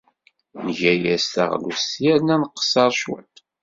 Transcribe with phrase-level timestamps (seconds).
[0.65, 3.35] Nga-as taɣlust yernu nqeṣṣer cwiṭ.